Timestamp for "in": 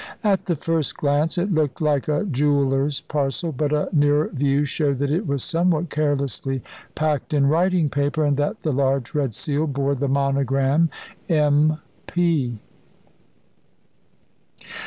7.35-7.45